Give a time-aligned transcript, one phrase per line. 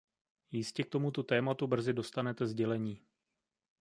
[0.51, 3.01] Jistě k tomuto tématu brzy dostanete sdělení.